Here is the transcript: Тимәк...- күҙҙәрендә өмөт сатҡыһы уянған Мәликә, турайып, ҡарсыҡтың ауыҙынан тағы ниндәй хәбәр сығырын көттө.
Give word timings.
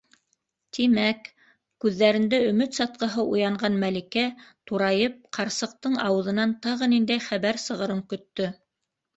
Тимәк...- 0.77 1.27
күҙҙәрендә 1.85 2.39
өмөт 2.45 2.79
сатҡыһы 2.79 3.25
уянған 3.33 3.77
Мәликә, 3.83 4.23
турайып, 4.71 5.21
ҡарсыҡтың 5.39 6.01
ауыҙынан 6.07 6.57
тағы 6.67 6.91
ниндәй 6.97 7.25
хәбәр 7.29 7.65
сығырын 7.69 8.05
көттө. 8.15 8.51